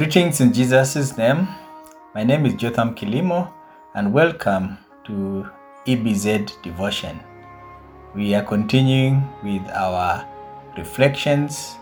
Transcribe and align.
Greetings 0.00 0.40
in 0.40 0.50
Jesus' 0.50 1.18
name. 1.18 1.46
My 2.14 2.24
name 2.24 2.46
is 2.46 2.54
Jotham 2.54 2.94
Kilimo, 2.94 3.52
and 3.94 4.14
welcome 4.14 4.78
to 5.04 5.46
EBZ 5.86 6.62
Devotion. 6.62 7.20
We 8.14 8.34
are 8.34 8.42
continuing 8.42 9.28
with 9.42 9.60
our 9.74 10.26
reflections 10.78 11.76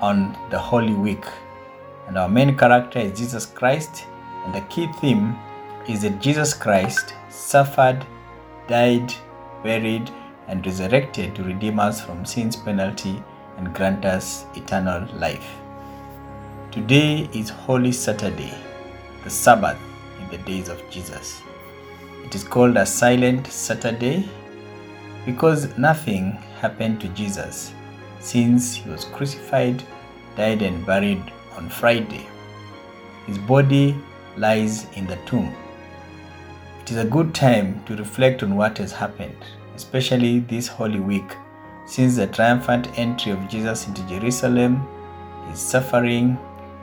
on 0.00 0.34
the 0.48 0.58
Holy 0.58 0.94
Week, 0.94 1.26
and 2.08 2.16
our 2.16 2.26
main 2.26 2.56
character 2.56 3.00
is 3.00 3.18
Jesus 3.18 3.44
Christ, 3.44 4.06
and 4.46 4.54
the 4.54 4.62
key 4.70 4.88
theme 5.02 5.36
is 5.86 6.00
that 6.00 6.22
Jesus 6.22 6.54
Christ 6.54 7.12
suffered, 7.28 8.06
died, 8.66 9.12
buried, 9.62 10.10
and 10.48 10.64
resurrected 10.64 11.34
to 11.34 11.44
redeem 11.44 11.80
us 11.80 12.00
from 12.00 12.24
sin's 12.24 12.56
penalty 12.56 13.22
and 13.58 13.74
grant 13.74 14.06
us 14.06 14.46
eternal 14.54 15.06
life. 15.18 15.50
Today 16.72 17.28
is 17.34 17.50
Holy 17.50 17.92
Saturday, 17.92 18.54
the 19.24 19.28
Sabbath 19.28 19.76
in 20.22 20.30
the 20.30 20.38
days 20.38 20.70
of 20.70 20.80
Jesus. 20.88 21.42
It 22.24 22.34
is 22.34 22.44
called 22.44 22.78
a 22.78 22.86
silent 22.86 23.46
Saturday 23.46 24.26
because 25.26 25.76
nothing 25.76 26.32
happened 26.62 26.98
to 27.02 27.08
Jesus 27.08 27.74
since 28.20 28.74
he 28.74 28.88
was 28.88 29.04
crucified, 29.04 29.82
died, 30.34 30.62
and 30.62 30.86
buried 30.86 31.22
on 31.58 31.68
Friday. 31.68 32.26
His 33.26 33.36
body 33.36 33.94
lies 34.38 34.86
in 34.94 35.06
the 35.06 35.16
tomb. 35.26 35.54
It 36.80 36.92
is 36.92 36.96
a 36.96 37.04
good 37.04 37.34
time 37.34 37.84
to 37.84 37.96
reflect 37.96 38.42
on 38.42 38.56
what 38.56 38.78
has 38.78 38.92
happened, 38.92 39.36
especially 39.76 40.38
this 40.38 40.68
Holy 40.68 41.00
Week, 41.00 41.36
since 41.84 42.16
the 42.16 42.28
triumphant 42.28 42.98
entry 42.98 43.30
of 43.30 43.46
Jesus 43.46 43.86
into 43.86 44.00
Jerusalem, 44.08 44.88
his 45.50 45.60
suffering, 45.60 46.38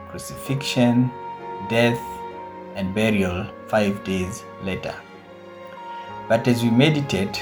crucifixion, 0.09 1.11
death, 1.69 1.99
and 2.75 2.93
burial 2.93 3.45
five 3.67 4.03
days 4.03 4.43
later. 4.63 4.95
But 6.27 6.47
as 6.47 6.63
we 6.63 6.69
meditate, 6.69 7.41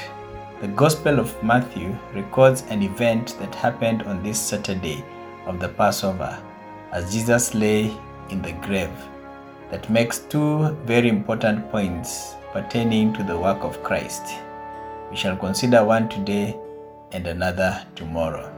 the 0.60 0.68
Gospel 0.68 1.18
of 1.18 1.40
Matthew 1.42 1.96
records 2.14 2.62
an 2.68 2.82
event 2.82 3.36
that 3.38 3.54
happened 3.54 4.02
on 4.02 4.22
this 4.22 4.40
Saturday 4.40 5.04
of 5.46 5.60
the 5.60 5.68
Passover 5.68 6.36
as 6.92 7.12
Jesus 7.12 7.54
lay 7.54 7.96
in 8.30 8.42
the 8.42 8.52
grave 8.52 8.90
that 9.70 9.88
makes 9.90 10.18
two 10.18 10.70
very 10.84 11.08
important 11.08 11.70
points 11.70 12.34
pertaining 12.52 13.12
to 13.12 13.22
the 13.22 13.38
work 13.38 13.62
of 13.62 13.82
Christ. 13.82 14.22
We 15.10 15.16
shall 15.16 15.36
consider 15.36 15.84
one 15.84 16.08
today 16.08 16.58
and 17.12 17.26
another 17.26 17.84
tomorrow. 17.94 18.52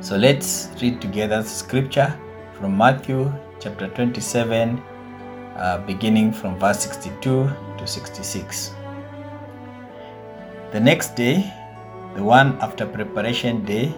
So 0.00 0.16
let's 0.16 0.70
read 0.80 1.00
together 1.00 1.42
scripture 1.42 2.18
from 2.60 2.76
Matthew 2.76 3.32
chapter 3.58 3.88
27, 3.88 4.78
uh, 5.56 5.78
beginning 5.86 6.30
from 6.30 6.58
verse 6.58 6.80
62 6.80 7.50
to 7.78 7.86
66. 7.86 8.74
The 10.70 10.80
next 10.80 11.16
day, 11.16 11.50
the 12.14 12.22
one 12.22 12.58
after 12.60 12.84
preparation 12.84 13.64
day, 13.64 13.94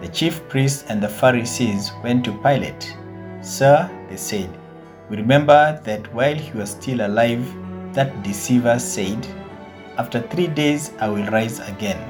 the 0.00 0.08
chief 0.08 0.40
priests 0.48 0.84
and 0.88 1.02
the 1.02 1.08
Pharisees 1.08 1.92
went 2.02 2.24
to 2.24 2.32
Pilate. 2.38 2.96
Sir, 3.42 3.90
they 4.08 4.16
said, 4.16 4.48
we 5.10 5.18
remember 5.18 5.78
that 5.84 6.12
while 6.14 6.34
he 6.34 6.56
was 6.56 6.70
still 6.70 7.06
alive, 7.06 7.44
that 7.92 8.22
deceiver 8.22 8.78
said, 8.78 9.26
After 9.98 10.22
three 10.22 10.46
days 10.46 10.90
I 11.00 11.08
will 11.10 11.26
rise 11.26 11.60
again. 11.68 12.00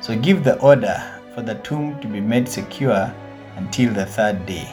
So 0.00 0.18
give 0.18 0.42
the 0.42 0.58
order 0.60 0.96
for 1.34 1.42
the 1.42 1.56
tomb 1.56 2.00
to 2.00 2.08
be 2.08 2.20
made 2.20 2.48
secure 2.48 3.14
until 3.56 3.92
the 3.92 4.06
third 4.06 4.46
day. 4.46 4.66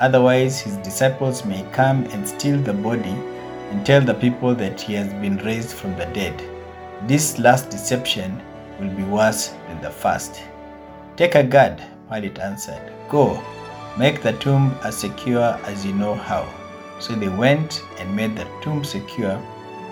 Otherwise, 0.00 0.60
his 0.60 0.76
disciples 0.78 1.44
may 1.44 1.64
come 1.72 2.04
and 2.06 2.28
steal 2.28 2.58
the 2.58 2.72
body 2.72 3.16
and 3.70 3.84
tell 3.86 4.00
the 4.00 4.14
people 4.14 4.54
that 4.54 4.80
he 4.80 4.94
has 4.94 5.12
been 5.14 5.36
raised 5.38 5.72
from 5.72 5.96
the 5.96 6.06
dead. 6.06 6.42
This 7.06 7.38
last 7.38 7.70
deception 7.70 8.42
will 8.80 8.90
be 8.90 9.04
worse 9.04 9.48
than 9.68 9.80
the 9.80 9.90
first. 9.90 10.42
Take 11.16 11.34
a 11.34 11.44
guard, 11.44 11.82
Pilate 12.10 12.38
answered. 12.38 12.92
Go, 13.08 13.42
make 13.98 14.22
the 14.22 14.32
tomb 14.32 14.76
as 14.84 14.96
secure 14.96 15.58
as 15.64 15.86
you 15.86 15.92
know 15.92 16.14
how. 16.14 16.48
So 17.00 17.14
they 17.14 17.28
went 17.28 17.82
and 17.98 18.14
made 18.14 18.36
the 18.36 18.48
tomb 18.62 18.84
secure 18.84 19.40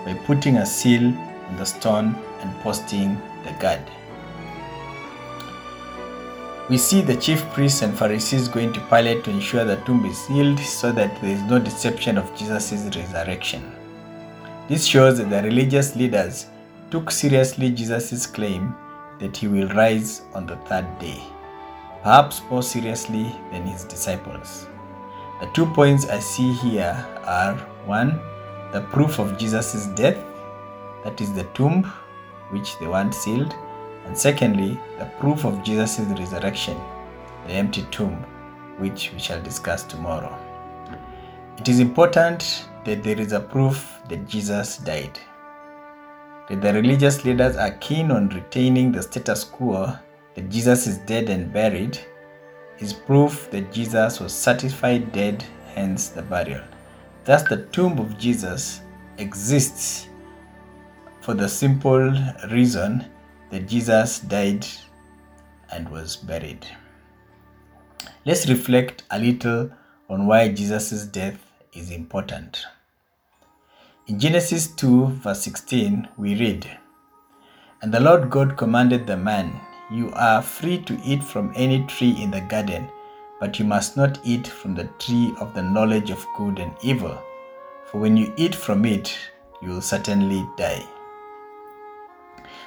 by 0.05 0.13
putting 0.25 0.57
a 0.57 0.65
seal 0.65 1.05
on 1.05 1.55
the 1.57 1.65
stone 1.65 2.15
and 2.41 2.59
posting 2.61 3.21
the 3.45 3.51
guard. 3.59 3.81
We 6.73 6.79
see 6.79 7.01
the 7.01 7.15
chief 7.15 7.43
priests 7.51 7.83
and 7.83 7.95
Pharisees 7.95 8.47
going 8.47 8.73
to 8.73 8.79
Pilate 8.89 9.23
to 9.25 9.29
ensure 9.29 9.63
the 9.63 9.75
tomb 9.85 10.05
is 10.05 10.17
sealed 10.17 10.57
so 10.57 10.91
that 10.93 11.21
there 11.21 11.29
is 11.29 11.43
no 11.43 11.59
deception 11.59 12.17
of 12.17 12.35
Jesus' 12.35 12.71
resurrection. 12.95 13.71
This 14.67 14.83
shows 14.83 15.19
that 15.19 15.29
the 15.29 15.43
religious 15.43 15.95
leaders 15.95 16.47
took 16.89 17.11
seriously 17.11 17.69
Jesus' 17.69 18.25
claim 18.25 18.73
that 19.19 19.37
he 19.37 19.47
will 19.47 19.67
rise 19.75 20.23
on 20.33 20.47
the 20.47 20.55
third 20.65 20.87
day, 20.97 21.21
perhaps 22.01 22.41
more 22.49 22.63
seriously 22.63 23.35
than 23.51 23.67
his 23.67 23.83
disciples. 23.83 24.65
The 25.41 25.51
two 25.53 25.67
points 25.67 26.07
I 26.07 26.17
see 26.17 26.53
here 26.53 27.05
are 27.23 27.53
one, 27.85 28.19
the 28.71 28.81
proof 28.91 29.19
of 29.19 29.37
Jesus' 29.37 29.85
death, 29.93 30.17
that 31.03 31.21
is 31.21 31.31
the 31.33 31.43
tomb 31.53 31.83
which 32.49 32.79
they 32.79 32.87
want 32.87 33.13
sealed, 33.13 33.53
and 34.05 34.17
secondly, 34.17 34.79
the 34.99 35.05
proof 35.19 35.45
of 35.45 35.63
Jesus' 35.63 35.99
resurrection, 35.99 36.77
the 37.47 37.53
empty 37.53 37.85
tomb, 37.91 38.15
which 38.77 39.11
we 39.13 39.19
shall 39.19 39.41
discuss 39.41 39.83
tomorrow. 39.83 40.37
It 41.57 41.69
is 41.69 41.79
important 41.79 42.67
that 42.85 43.03
there 43.03 43.19
is 43.19 43.31
a 43.31 43.39
proof 43.39 43.99
that 44.09 44.27
Jesus 44.27 44.77
died. 44.77 45.17
That 46.49 46.61
the 46.61 46.73
religious 46.73 47.23
leaders 47.23 47.55
are 47.55 47.71
keen 47.79 48.11
on 48.11 48.29
retaining 48.29 48.91
the 48.91 49.01
status 49.01 49.43
quo 49.43 49.93
that 50.35 50.49
Jesus 50.49 50.87
is 50.87 50.97
dead 50.99 51.29
and 51.29 51.53
buried 51.53 51.97
is 52.79 52.91
proof 52.91 53.49
that 53.51 53.71
Jesus 53.71 54.19
was 54.19 54.33
certified 54.33 55.11
dead, 55.11 55.43
hence 55.73 56.09
the 56.09 56.23
burial. 56.23 56.63
Thus, 57.23 57.43
the 57.43 57.65
tomb 57.67 57.99
of 57.99 58.17
Jesus 58.17 58.81
exists 59.17 60.09
for 61.21 61.33
the 61.33 61.47
simple 61.47 62.11
reason 62.51 63.05
that 63.53 63.67
Jesus 63.67 64.17
died 64.17 64.65
and 65.71 65.87
was 65.89 66.15
buried. 66.15 66.65
Let's 68.25 68.49
reflect 68.49 69.03
a 69.11 69.19
little 69.19 69.69
on 70.09 70.25
why 70.25 70.49
Jesus' 70.49 71.05
death 71.05 71.37
is 71.71 71.91
important. 71.91 72.65
In 74.07 74.19
Genesis 74.19 74.67
2, 74.69 75.05
verse 75.21 75.43
16, 75.43 76.07
we 76.17 76.33
read, 76.33 76.67
And 77.83 77.93
the 77.93 77.99
Lord 77.99 78.31
God 78.31 78.57
commanded 78.57 79.05
the 79.05 79.17
man, 79.17 79.61
You 79.91 80.11
are 80.15 80.41
free 80.41 80.79
to 80.85 80.99
eat 81.05 81.23
from 81.23 81.53
any 81.55 81.85
tree 81.85 82.17
in 82.19 82.31
the 82.31 82.41
garden, 82.41 82.89
but 83.39 83.59
you 83.59 83.65
must 83.65 83.95
not 83.95 84.19
eat 84.23 84.47
from 84.47 84.73
the 84.73 84.89
tree 84.97 85.31
of 85.39 85.53
the 85.53 85.61
knowledge 85.61 86.09
of 86.09 86.25
good 86.35 86.57
and 86.57 86.73
evil, 86.81 87.21
for 87.85 87.99
when 87.99 88.17
you 88.17 88.33
eat 88.35 88.55
from 88.55 88.83
it, 88.83 89.15
you 89.61 89.69
will 89.69 89.81
certainly 89.81 90.43
die. 90.57 90.83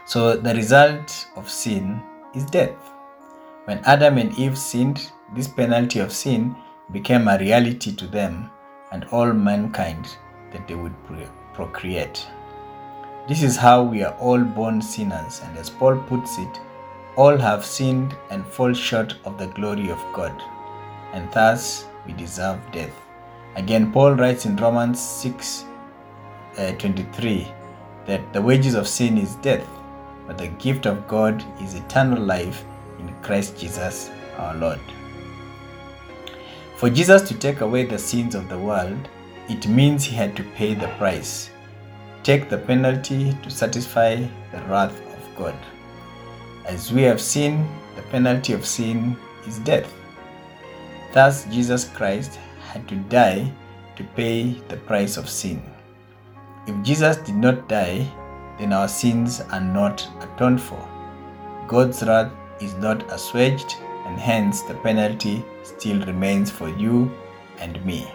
So, 0.07 0.37
the 0.37 0.55
result 0.55 1.27
of 1.35 1.51
sin 1.51 2.01
is 2.33 2.45
death. 2.45 2.77
When 3.65 3.79
Adam 3.85 4.19
and 4.19 4.33
Eve 4.39 4.57
sinned, 4.57 5.11
this 5.35 5.49
penalty 5.49 5.99
of 5.99 6.13
sin 6.13 6.55
became 6.93 7.27
a 7.27 7.39
reality 7.39 7.93
to 7.97 8.07
them 8.07 8.49
and 8.93 9.05
all 9.07 9.33
mankind 9.33 10.17
that 10.53 10.69
they 10.69 10.77
would 10.77 10.95
procreate. 11.55 12.25
This 13.29 13.43
is 13.43 13.57
how 13.57 13.83
we 13.83 14.05
are 14.05 14.15
all 14.21 14.39
born 14.39 14.81
sinners, 14.81 15.41
and 15.43 15.59
as 15.59 15.71
Paul 15.71 15.97
puts 15.97 16.39
it, 16.39 16.61
all 17.17 17.37
have 17.37 17.65
sinned 17.65 18.15
and 18.31 18.47
fall 18.47 18.73
short 18.73 19.17
of 19.25 19.39
the 19.39 19.49
glory 19.49 19.91
of 19.91 19.99
God, 20.13 20.41
and 21.15 21.29
thus 21.33 21.87
we 22.07 22.13
deserve 22.13 22.61
death. 22.71 22.95
Again, 23.57 23.91
Paul 23.91 24.15
writes 24.15 24.47
in 24.47 24.55
Romans 24.55 25.01
6 25.01 25.65
uh, 26.59 26.73
23 26.73 27.49
that 28.07 28.33
the 28.33 28.41
wages 28.41 28.75
of 28.75 28.87
sin 28.87 29.19
is 29.19 29.35
death, 29.37 29.67
but 30.27 30.39
the 30.39 30.49
gift 30.49 30.87
of 30.87 31.07
God 31.09 31.45
is 31.63 31.75
eternal 31.75 32.23
life 32.23 32.65
in 32.99 33.15
Christ 33.23 33.59
Jesus 33.59 34.11
our 34.39 34.55
Lord. 34.57 34.81
For 36.77 36.91
Jesus 36.91 37.23
to 37.29 37.35
take 37.35 37.61
away 37.61 37.85
the 37.85 37.99
sins 37.99 38.35
of 38.35 38.49
the 38.49 38.59
world, 38.59 39.09
it 39.49 39.67
means 39.69 40.05
he 40.05 40.15
had 40.15 40.37
to 40.37 40.43
pay 40.43 40.75
the 40.75 40.89
price, 40.99 41.51
take 42.23 42.51
the 42.51 42.59
penalty 42.59 43.37
to 43.43 43.51
satisfy 43.51 44.17
the 44.17 44.63
wrath 44.69 44.99
of 45.15 45.37
God. 45.37 45.57
As 46.67 46.93
we 46.93 47.03
have 47.03 47.21
seen, 47.21 47.67
the 47.95 48.03
penalty 48.03 48.53
of 48.53 48.67
sin 48.67 49.17
is 49.47 49.59
death. 49.61 49.91
Thus, 51.13 51.45
Jesus 51.47 51.89
Christ 51.89 52.39
had 52.69 52.87
to 52.89 52.97
die 52.97 53.51
to 53.97 54.05
pay 54.15 54.53
the 54.69 54.77
price 54.77 55.17
of 55.17 55.31
sin. 55.31 55.63
If 56.67 56.83
Jesus 56.83 57.17
did 57.19 57.37
not 57.37 57.69
die, 57.69 58.07
then 58.59 58.73
our 58.73 58.89
sins 58.89 59.41
are 59.41 59.61
not 59.61 60.09
atoned 60.21 60.61
for. 60.61 60.89
God's 61.69 62.03
wrath 62.03 62.33
is 62.61 62.75
not 62.75 63.11
assuaged, 63.13 63.77
and 64.07 64.19
hence 64.19 64.63
the 64.63 64.75
penalty 64.75 65.45
still 65.63 66.05
remains 66.07 66.51
for 66.51 66.69
you 66.69 67.11
and 67.59 67.85
me. 67.85 68.07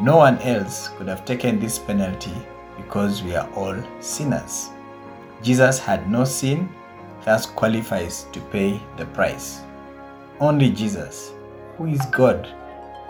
No 0.00 0.16
one 0.16 0.38
else 0.38 0.88
could 0.96 1.08
have 1.08 1.24
taken 1.24 1.58
this 1.58 1.78
penalty 1.78 2.34
because 2.76 3.22
we 3.22 3.34
are 3.34 3.48
all 3.54 3.76
sinners. 4.00 4.70
Jesus 5.42 5.78
had 5.78 6.10
no 6.10 6.24
sin, 6.24 6.68
thus 7.24 7.46
qualifies 7.46 8.26
to 8.32 8.40
pay 8.40 8.80
the 8.96 9.06
price. 9.06 9.60
Only 10.40 10.70
Jesus, 10.70 11.32
who 11.76 11.86
is 11.86 12.04
God, 12.06 12.48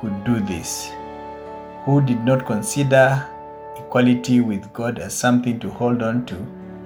could 0.01 0.25
do 0.25 0.41
this, 0.41 0.91
who 1.85 2.01
did 2.01 2.25
not 2.25 2.47
consider 2.47 3.27
equality 3.79 4.41
with 4.41 4.73
God 4.73 4.99
as 4.99 5.15
something 5.15 5.59
to 5.61 5.71
hold 5.71 6.03
on 6.03 6.27
to, 6.27 6.35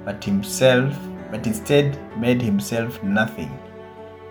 but 0.04 0.22
himself, 0.22 0.96
but 1.30 1.46
instead 1.46 1.98
made 2.18 2.42
himself 2.42 3.02
nothing, 3.02 3.50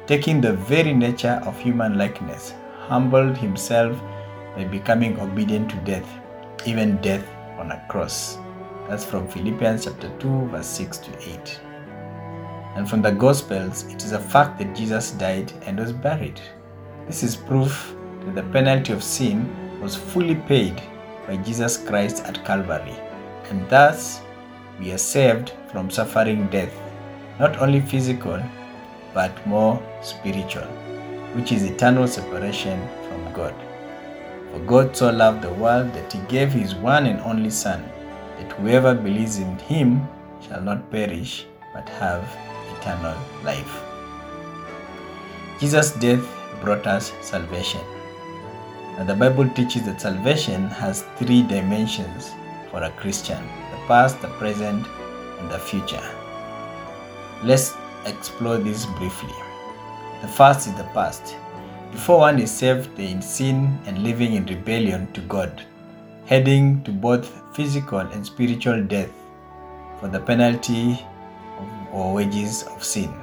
taking 0.07 0.41
the 0.41 0.53
very 0.53 0.93
nature 0.93 1.41
of 1.45 1.59
human 1.59 1.97
likeness, 1.97 2.53
humbled 2.87 3.37
himself 3.37 3.99
by 4.55 4.65
becoming 4.65 5.19
obedient 5.19 5.69
to 5.71 5.77
death, 5.77 6.07
even 6.65 6.97
death 6.97 7.27
on 7.57 7.71
a 7.71 7.85
cross. 7.89 8.37
That's 8.87 9.05
from 9.05 9.27
Philippians 9.27 9.85
chapter 9.85 10.09
2, 10.19 10.47
verse 10.47 10.67
6 10.67 10.97
to 10.99 11.29
8. 11.29 11.61
And 12.75 12.89
from 12.89 13.01
the 13.01 13.11
Gospels, 13.11 13.83
it 13.85 14.03
is 14.03 14.11
a 14.11 14.19
fact 14.19 14.59
that 14.59 14.75
Jesus 14.75 15.11
died 15.11 15.51
and 15.65 15.79
was 15.79 15.93
buried. 15.93 16.41
This 17.07 17.23
is 17.23 17.35
proof 17.35 17.95
that 18.25 18.35
the 18.35 18.43
penalty 18.51 18.93
of 18.93 19.03
sin 19.03 19.79
was 19.81 19.95
fully 19.95 20.35
paid 20.35 20.81
by 21.31 21.37
Jesus 21.37 21.77
Christ 21.77 22.25
at 22.25 22.43
Calvary, 22.43 22.95
and 23.49 23.67
thus 23.69 24.19
we 24.77 24.91
are 24.91 24.97
saved 24.97 25.53
from 25.71 25.89
suffering 25.89 26.47
death, 26.47 26.73
not 27.39 27.57
only 27.61 27.79
physical, 27.79 28.37
but 29.13 29.31
more 29.47 29.81
spiritual, 30.01 30.67
which 31.35 31.53
is 31.53 31.63
eternal 31.63 32.05
separation 32.05 32.85
from 33.07 33.31
God. 33.31 33.55
For 34.51 34.59
God 34.71 34.93
so 34.93 35.09
loved 35.09 35.41
the 35.41 35.53
world 35.53 35.93
that 35.93 36.11
he 36.11 36.19
gave 36.27 36.51
his 36.51 36.75
one 36.75 37.05
and 37.05 37.21
only 37.21 37.49
Son, 37.49 37.81
that 38.37 38.51
whoever 38.57 38.93
believes 38.93 39.37
in 39.37 39.57
him 39.59 40.05
shall 40.45 40.61
not 40.61 40.91
perish, 40.91 41.45
but 41.73 41.87
have 42.03 42.27
eternal 42.75 43.15
life. 43.45 43.81
Jesus' 45.61 45.91
death 45.91 46.27
brought 46.59 46.85
us 46.87 47.13
salvation. 47.21 47.90
And 48.97 49.07
the 49.07 49.15
Bible 49.15 49.47
teaches 49.49 49.83
that 49.83 50.01
salvation 50.01 50.67
has 50.67 51.03
three 51.17 51.41
dimensions 51.41 52.31
for 52.69 52.83
a 52.83 52.91
Christian 52.91 53.41
the 53.71 53.87
past, 53.87 54.21
the 54.21 54.27
present, 54.29 54.85
and 55.39 55.49
the 55.49 55.59
future. 55.59 56.03
Let's 57.43 57.73
explore 58.05 58.57
this 58.57 58.85
briefly. 58.85 59.33
The 60.21 60.27
first 60.27 60.67
is 60.67 60.75
the 60.75 60.83
past. 60.93 61.35
Before 61.91 62.19
one 62.19 62.39
is 62.39 62.51
saved, 62.51 62.95
they 62.95 63.09
in 63.09 63.21
sin 63.21 63.77
and 63.85 64.03
living 64.03 64.33
in 64.33 64.45
rebellion 64.45 65.11
to 65.13 65.21
God, 65.21 65.65
heading 66.25 66.83
to 66.83 66.91
both 66.91 67.29
physical 67.55 67.99
and 67.99 68.25
spiritual 68.25 68.83
death 68.83 69.11
for 69.99 70.07
the 70.07 70.19
penalty 70.19 70.99
or 71.91 72.13
wages 72.13 72.63
of 72.63 72.83
sin. 72.83 73.13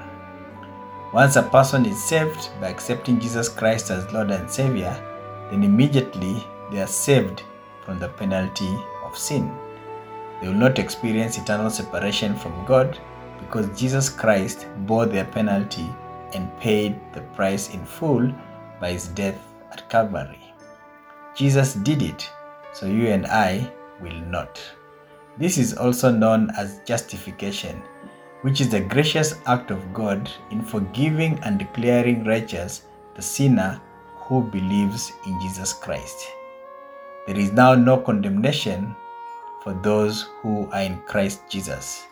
Once 1.14 1.36
a 1.36 1.42
person 1.42 1.86
is 1.86 2.02
saved 2.04 2.50
by 2.60 2.68
accepting 2.68 3.18
Jesus 3.18 3.48
Christ 3.48 3.90
as 3.90 4.12
Lord 4.12 4.30
and 4.30 4.50
Savior, 4.50 4.94
then 5.50 5.62
immediately 5.62 6.44
they 6.70 6.80
are 6.80 6.86
saved 6.86 7.42
from 7.84 7.98
the 7.98 8.08
penalty 8.08 8.72
of 9.04 9.16
sin. 9.16 9.50
They 10.40 10.48
will 10.48 10.54
not 10.54 10.78
experience 10.78 11.38
eternal 11.38 11.70
separation 11.70 12.36
from 12.36 12.64
God 12.64 12.98
because 13.40 13.78
Jesus 13.78 14.08
Christ 14.08 14.66
bore 14.86 15.06
their 15.06 15.24
penalty 15.24 15.88
and 16.34 16.56
paid 16.60 17.00
the 17.12 17.22
price 17.36 17.70
in 17.74 17.84
full 17.84 18.32
by 18.80 18.92
his 18.92 19.08
death 19.08 19.40
at 19.72 19.88
Calvary. 19.88 20.54
Jesus 21.34 21.74
did 21.74 22.02
it, 22.02 22.30
so 22.72 22.86
you 22.86 23.08
and 23.08 23.26
I 23.26 23.70
will 24.00 24.20
not. 24.26 24.60
This 25.38 25.56
is 25.56 25.74
also 25.74 26.10
known 26.10 26.50
as 26.56 26.80
justification 26.84 27.82
which 28.42 28.60
is 28.60 28.68
the 28.68 28.80
gracious 28.80 29.34
act 29.46 29.70
of 29.70 29.92
God 29.92 30.30
in 30.50 30.62
forgiving 30.62 31.38
and 31.42 31.58
declaring 31.58 32.24
righteous 32.24 32.82
the 33.16 33.22
sinner 33.22 33.80
who 34.28 34.42
believes 34.42 35.12
in 35.26 35.40
Jesus 35.40 35.72
Christ. 35.72 36.28
There 37.26 37.38
is 37.38 37.52
now 37.52 37.74
no 37.74 37.96
condemnation 37.96 38.94
for 39.62 39.74
those 39.82 40.28
who 40.40 40.68
are 40.70 40.82
in 40.82 41.00
Christ 41.06 41.42
Jesus. 41.48 42.06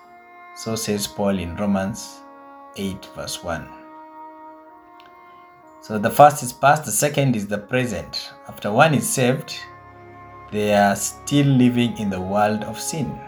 So 0.57 0.75
says 0.75 1.07
Paul 1.07 1.39
in 1.39 1.55
Romans 1.57 2.21
8, 2.77 3.07
verse 3.15 3.45
1. 3.45 3.69
So 5.83 5.99
the 5.99 6.11
first 6.11 6.43
is 6.43 6.53
past, 6.53 6.85
the 6.85 6.91
second 6.91 7.37
is 7.37 7.47
the 7.47 7.59
present. 7.59 8.33
After 8.49 8.73
one 8.73 8.95
is 8.95 9.09
saved, 9.09 9.55
they 10.51 10.75
are 10.75 10.97
still 10.97 11.47
living 11.47 11.97
in 11.99 12.11
the 12.11 12.21
world 12.21 12.65
of 12.65 12.81
sin. 12.81 13.21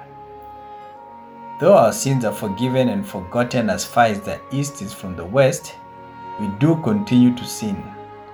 Though 1.61 1.77
our 1.77 1.93
sins 1.93 2.25
are 2.25 2.33
forgiven 2.33 2.89
and 2.89 3.07
forgotten 3.07 3.69
as 3.69 3.85
far 3.85 4.07
as 4.07 4.21
the 4.21 4.41
east 4.51 4.81
is 4.81 4.93
from 4.93 5.17
the 5.17 5.25
west, 5.25 5.75
we 6.41 6.49
do 6.59 6.81
continue 6.83 7.35
to 7.35 7.45
sin, 7.45 7.83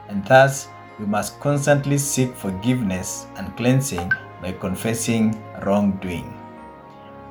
and 0.09 0.25
thus 0.27 0.69
we 0.99 1.07
must 1.07 1.41
constantly 1.41 1.99
seek 1.99 2.35
forgiveness 2.35 3.27
and 3.37 3.57
cleansing 3.57 4.11
by 4.41 4.53
confessing 4.53 5.43
wrongdoing. 5.65 6.41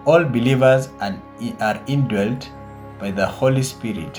All 0.05 0.23
believers 0.23 0.89
are 0.99 1.81
indwelt 1.87 2.49
by 2.99 3.11
the 3.11 3.25
Holy 3.25 3.63
Spirit, 3.63 4.17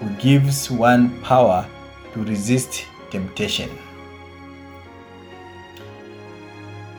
who 0.00 0.08
gives 0.16 0.70
one 0.70 1.20
power 1.22 1.66
to 2.14 2.24
resist 2.24 2.86
temptation 3.10 3.70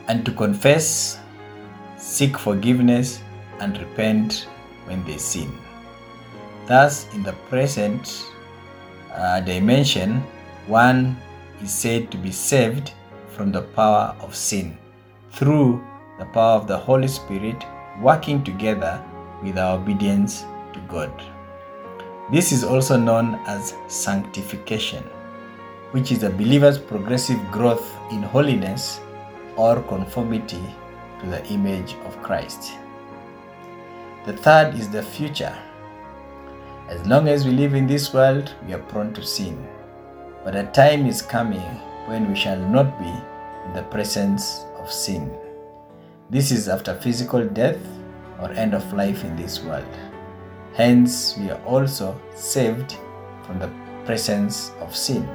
and 0.08 0.24
to 0.24 0.32
confess, 0.32 1.18
seek 1.96 2.38
forgiveness, 2.38 3.20
and 3.60 3.78
repent 3.78 4.48
when 4.86 5.04
they 5.04 5.16
sin. 5.16 5.52
Thus, 6.66 7.06
in 7.14 7.22
the 7.22 7.32
present 7.48 8.26
uh, 9.14 9.40
dimension, 9.40 10.22
one 10.66 11.16
is 11.62 11.72
said 11.72 12.10
to 12.10 12.16
be 12.16 12.30
saved 12.30 12.92
from 13.28 13.52
the 13.52 13.62
power 13.62 14.14
of 14.20 14.34
sin 14.34 14.76
through 15.32 15.82
the 16.18 16.24
power 16.26 16.60
of 16.60 16.66
the 16.66 16.76
Holy 16.76 17.08
Spirit 17.08 17.64
working 18.00 18.44
together 18.44 19.02
with 19.42 19.58
our 19.58 19.78
obedience 19.78 20.44
to 20.72 20.80
God. 20.88 21.12
This 22.30 22.52
is 22.52 22.64
also 22.64 22.96
known 22.96 23.34
as 23.46 23.74
sanctification, 23.88 25.02
which 25.90 26.12
is 26.12 26.22
a 26.22 26.30
believer's 26.30 26.78
progressive 26.78 27.40
growth 27.50 27.94
in 28.10 28.22
holiness 28.22 29.00
or 29.56 29.82
conformity 29.82 30.62
to 31.20 31.26
the 31.26 31.44
image 31.48 31.94
of 32.06 32.22
Christ. 32.22 32.72
The 34.24 34.36
third 34.36 34.74
is 34.74 34.88
the 34.88 35.02
future. 35.02 35.56
As 36.88 37.04
long 37.06 37.28
as 37.28 37.44
we 37.44 37.50
live 37.52 37.74
in 37.74 37.86
this 37.86 38.14
world, 38.14 38.54
we 38.66 38.74
are 38.74 38.78
prone 38.78 39.12
to 39.14 39.24
sin. 39.24 39.66
But 40.44 40.56
a 40.56 40.64
time 40.64 41.06
is 41.06 41.22
coming 41.22 41.60
when 42.06 42.28
we 42.28 42.34
shall 42.34 42.58
not 42.58 42.98
be 42.98 43.12
in 43.66 43.72
the 43.74 43.84
presence 43.90 44.64
of 44.78 44.90
sin. 44.90 45.30
This 46.30 46.50
is 46.50 46.68
after 46.68 46.94
physical 46.94 47.46
death 47.46 47.78
or 48.40 48.50
end 48.52 48.74
of 48.74 48.92
life 48.92 49.22
in 49.24 49.36
this 49.36 49.62
world. 49.62 49.86
Hence, 50.74 51.36
we 51.38 51.50
are 51.50 51.62
also 51.64 52.20
saved 52.34 52.96
from 53.46 53.60
the 53.60 53.70
presence 54.04 54.72
of 54.80 54.96
sin, 54.96 55.28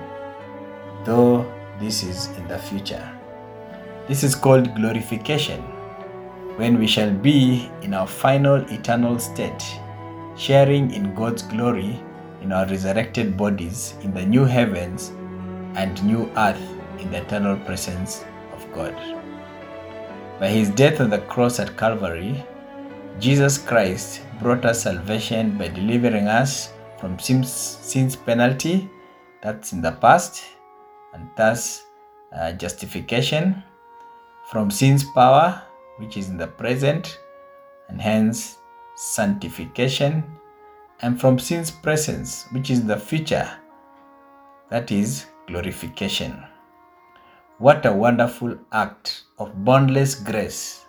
though 1.05 1.45
this 1.79 2.03
is 2.03 2.27
in 2.37 2.47
the 2.47 2.57
future. 2.57 3.07
This 4.07 4.23
is 4.23 4.35
called 4.35 4.75
glorification 4.75 5.61
when 6.57 6.79
we 6.79 6.87
shall 6.87 7.11
be 7.11 7.69
in 7.81 7.93
our 7.93 8.07
final 8.07 8.55
eternal 8.71 9.19
state, 9.19 9.63
sharing 10.35 10.91
in 10.91 11.13
God's 11.13 11.43
glory 11.43 12.01
in 12.47 12.53
our 12.53 12.65
resurrected 12.67 13.35
bodies 13.35 13.93
in 14.03 14.13
the 14.13 14.25
new 14.25 14.45
heavens 14.45 15.09
and 15.75 16.01
new 16.05 16.31
earth 16.37 16.61
in 16.97 17.11
the 17.11 17.21
eternal 17.21 17.57
presence 17.65 18.23
of 18.53 18.65
God. 18.73 18.95
By 20.39 20.47
his 20.47 20.69
death 20.69 21.01
on 21.01 21.09
the 21.09 21.19
cross 21.33 21.59
at 21.59 21.75
Calvary, 21.75 22.41
Jesus 23.19 23.57
Christ 23.57 24.21
brought 24.41 24.63
us 24.63 24.83
salvation 24.83 25.57
by 25.57 25.67
delivering 25.67 26.29
us 26.29 26.71
from 27.01 27.19
sin's 27.19 27.51
sin's 27.51 28.15
penalty, 28.15 28.89
that's 29.43 29.73
in 29.73 29.81
the 29.81 29.91
past, 29.91 30.41
and 31.13 31.27
thus 31.35 31.83
uh, 32.33 32.53
justification, 32.53 33.61
from 34.49 34.71
sin's 34.71 35.03
power, 35.03 35.61
which 35.97 36.15
is 36.15 36.29
in 36.29 36.37
the 36.37 36.47
present, 36.47 37.19
and 37.89 37.99
hence 37.99 38.59
sanctification, 38.95 40.23
and 41.01 41.19
from 41.19 41.37
sin's 41.37 41.71
presence, 41.71 42.45
which 42.51 42.69
is 42.69 42.85
the 42.85 42.97
future, 42.97 43.49
that 44.69 44.91
is 44.91 45.25
glorification. 45.47 46.43
What 47.59 47.85
a 47.85 47.93
wonderful 47.93 48.57
act 48.71 49.23
of 49.39 49.63
boundless 49.63 50.15
grace! 50.15 50.85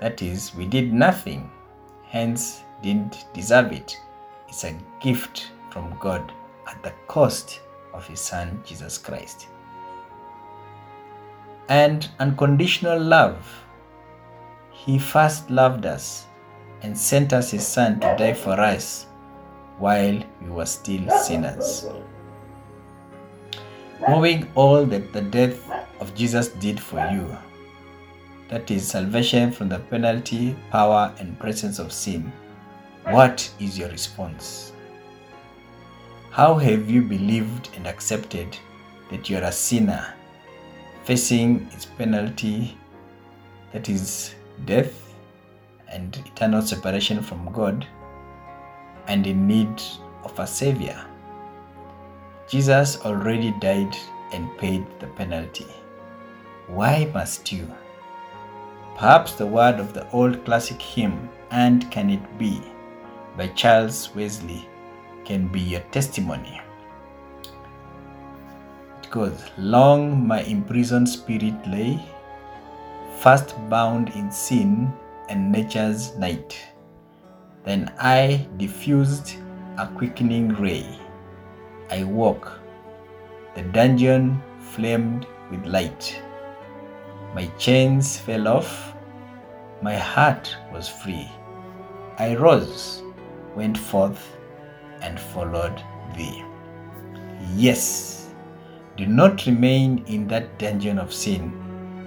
That 0.00 0.22
is, 0.22 0.54
we 0.54 0.66
did 0.66 0.92
nothing, 0.92 1.50
hence 2.04 2.62
didn't 2.82 3.26
deserve 3.32 3.72
it. 3.72 3.96
It's 4.48 4.64
a 4.64 4.76
gift 5.00 5.50
from 5.70 5.96
God 6.00 6.32
at 6.68 6.82
the 6.82 6.92
cost 7.08 7.60
of 7.92 8.06
His 8.06 8.20
Son 8.20 8.62
Jesus 8.64 8.98
Christ. 8.98 9.48
and 11.68 12.08
unconditional 12.18 13.00
love. 13.00 13.64
He 14.70 14.98
first 14.98 15.50
loved 15.50 15.86
us 15.86 16.26
and 16.82 16.96
sent 16.96 17.32
us 17.32 17.50
His 17.50 17.66
Son 17.66 18.00
to 18.00 18.14
die 18.18 18.34
for 18.34 18.60
us 18.60 19.06
while 19.78 20.22
we 20.40 20.50
were 20.50 20.66
still 20.66 21.08
sinners. 21.10 21.86
Knowing 24.08 24.50
all 24.54 24.84
that 24.84 25.12
the 25.12 25.22
death 25.22 25.58
of 26.00 26.14
Jesus 26.14 26.48
did 26.48 26.78
for 26.78 26.98
you, 27.10 27.36
that 28.48 28.70
is 28.70 28.86
salvation 28.86 29.50
from 29.50 29.68
the 29.68 29.78
penalty, 29.78 30.56
power, 30.70 31.14
and 31.18 31.38
presence 31.38 31.78
of 31.78 31.92
sin, 31.92 32.32
what 33.04 33.50
is 33.60 33.78
your 33.78 33.88
response? 33.88 34.72
How 36.30 36.54
have 36.54 36.90
you 36.90 37.02
believed 37.02 37.70
and 37.76 37.86
accepted 37.86 38.56
that 39.10 39.30
you 39.30 39.36
are 39.38 39.44
a 39.44 39.52
sinner 39.52 40.14
facing 41.04 41.68
its 41.72 41.84
penalty, 41.84 42.76
that 43.72 43.88
is 43.88 44.34
death 44.64 45.14
and 45.88 46.16
eternal 46.24 46.62
separation 46.62 47.22
from 47.22 47.52
God, 47.52 47.86
and 49.06 49.26
in 49.26 49.46
need 49.46 49.82
of 50.24 50.38
a 50.38 50.46
Savior? 50.46 51.04
Jesus 52.48 53.00
already 53.04 53.52
died 53.60 53.96
and 54.32 54.56
paid 54.58 54.84
the 55.00 55.06
penalty. 55.06 55.66
Why 56.66 57.10
must 57.12 57.52
you? 57.52 57.66
Perhaps 58.96 59.32
the 59.32 59.46
word 59.46 59.80
of 59.80 59.92
the 59.92 60.08
old 60.12 60.44
classic 60.44 60.80
hymn, 60.80 61.28
And 61.50 61.90
Can 61.90 62.10
It 62.10 62.38
Be, 62.38 62.60
by 63.36 63.48
Charles 63.48 64.14
Wesley, 64.14 64.68
can 65.24 65.48
be 65.48 65.60
your 65.60 65.80
testimony. 65.90 66.60
It 69.02 69.10
goes, 69.10 69.42
Long 69.58 70.26
my 70.26 70.42
imprisoned 70.42 71.08
spirit 71.08 71.54
lay, 71.66 72.00
fast 73.18 73.54
bound 73.68 74.10
in 74.10 74.30
sin 74.30 74.92
and 75.28 75.50
nature's 75.50 76.14
night. 76.16 76.56
Then 77.64 77.92
I 77.98 78.46
diffused 78.58 79.36
a 79.78 79.86
quickening 79.86 80.48
ray. 80.54 80.86
I 81.90 82.04
woke, 82.04 82.60
the 83.54 83.62
dungeon 83.62 84.42
flamed 84.60 85.26
with 85.50 85.64
light. 85.66 86.20
My 87.34 87.46
chains 87.58 88.18
fell 88.18 88.48
off, 88.48 88.94
my 89.82 89.96
heart 89.96 90.56
was 90.72 90.88
free. 90.88 91.30
I 92.18 92.36
rose, 92.36 93.02
went 93.56 93.76
forth, 93.76 94.36
and 95.00 95.18
followed 95.18 95.82
thee. 96.16 96.44
Yes, 97.54 98.34
do 98.96 99.06
not 99.06 99.46
remain 99.46 100.04
in 100.06 100.28
that 100.28 100.58
dungeon 100.58 100.98
of 100.98 101.12
sin 101.12 101.50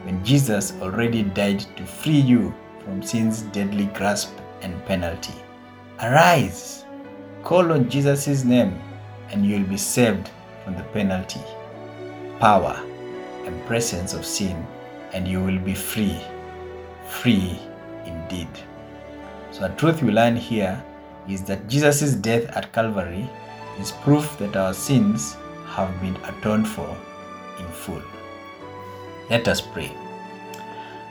when 0.06 0.24
Jesus 0.24 0.74
already 0.82 1.24
died 1.24 1.66
to 1.76 1.86
free 1.86 2.20
you 2.20 2.54
from 2.84 3.04
sin's 3.04 3.42
deadly 3.42 3.88
grasp 3.88 4.32
and 4.62 4.86
penalty. 4.86 5.36
Arise, 6.02 6.86
call 7.44 7.72
on 7.72 7.90
Jesus' 7.90 8.44
name, 8.44 8.80
and 9.30 9.46
you'll 9.46 9.68
be 9.68 9.78
saved 9.78 10.30
from 10.64 10.76
the 10.76 10.84
penalty, 10.84 11.42
power, 12.40 12.80
and 13.46 13.66
presence 13.66 14.14
of 14.14 14.26
sin 14.26 14.66
and 15.14 15.28
you 15.28 15.44
will 15.44 15.60
be 15.60 15.74
free. 15.74 16.20
Free 17.08 17.60
indeed. 18.06 18.50
So, 19.52 19.68
the 19.68 19.76
truth 19.76 20.04
we 20.04 20.12
learn 20.12 20.36
here 20.36 20.84
is 21.28 21.44
that 21.44 21.68
Jesus' 21.68 22.14
death 22.14 22.46
at 22.56 22.72
Calvary 22.74 23.30
is 23.80 23.92
proof 24.04 24.38
that 24.40 24.56
our 24.56 24.74
sins 24.74 25.36
have 25.68 26.00
been 26.02 26.16
atoned 26.18 26.68
for 26.68 26.90
in 27.60 27.68
full. 27.68 28.02
Let 29.30 29.48
us 29.48 29.62
pray. 29.62 29.96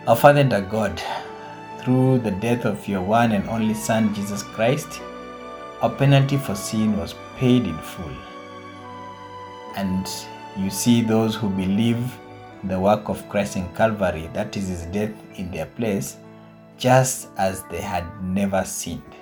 Our 0.07 0.17
Father 0.17 0.41
and 0.41 0.53
our 0.53 0.61
God, 0.61 1.03
through 1.87 2.19
the 2.19 2.33
death 2.33 2.65
of 2.65 2.89
your 2.89 3.01
one 3.01 3.31
and 3.31 3.49
only 3.49 3.73
Son, 3.73 4.13
Jesus 4.13 4.43
Christ, 4.43 5.01
our 5.81 5.89
penalty 5.89 6.37
for 6.37 6.57
sin 6.57 6.97
was 6.97 7.15
paid 7.37 7.65
in 7.65 7.79
full. 7.79 8.17
And 9.77 10.05
you 10.57 10.69
see 10.69 11.01
those 11.01 11.37
who 11.37 11.49
believe 11.49 12.01
the 12.65 12.81
work 12.81 13.09
of 13.09 13.29
Christ 13.29 13.55
in 13.55 13.73
Calvary, 13.75 14.29
that 14.33 14.57
is 14.57 14.67
his 14.67 14.83
death 14.87 15.13
in 15.37 15.53
their 15.53 15.67
place, 15.67 16.17
just 16.77 17.29
as 17.37 17.63
they 17.71 17.81
had 17.81 18.05
never 18.21 18.65
sinned. 18.65 19.15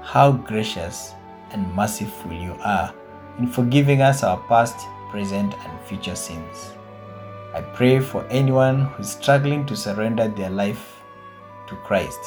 How 0.00 0.32
gracious 0.32 1.12
and 1.50 1.74
merciful 1.74 2.32
you 2.32 2.56
are 2.60 2.94
in 3.38 3.46
forgiving 3.46 4.00
us 4.00 4.22
our 4.22 4.38
past, 4.48 4.78
present, 5.10 5.52
and 5.52 5.80
future 5.82 6.16
sins. 6.16 6.72
I 7.52 7.60
pray 7.60 8.00
for 8.00 8.26
anyone 8.30 8.86
who 8.86 9.02
is 9.02 9.10
struggling 9.10 9.66
to 9.66 9.76
surrender 9.76 10.28
their 10.28 10.48
life 10.48 11.01
to 11.72 11.76
Christ, 11.82 12.20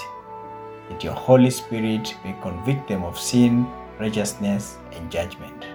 that 0.89 1.03
your 1.03 1.13
Holy 1.13 1.49
Spirit 1.49 2.15
may 2.23 2.35
convict 2.41 2.87
them 2.87 3.03
of 3.03 3.17
sin, 3.17 3.67
righteousness, 3.99 4.77
and 4.91 5.11
judgment. 5.11 5.65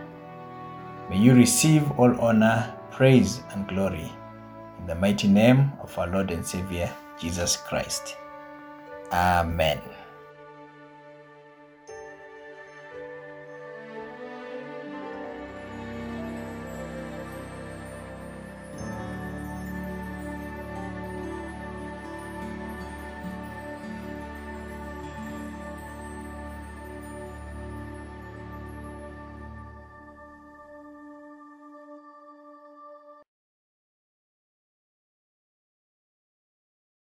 May 1.09 1.19
you 1.19 1.35
receive 1.35 1.91
all 1.99 2.19
honor, 2.21 2.75
praise, 2.91 3.43
and 3.51 3.67
glory 3.69 4.11
in 4.79 4.87
the 4.87 4.95
mighty 4.95 5.29
name 5.29 5.73
of 5.81 5.97
our 5.99 6.09
Lord 6.09 6.31
and 6.31 6.45
Savior, 6.47 6.91
Jesus 7.19 7.57
Christ. 7.57 8.17
Amen. 9.13 9.81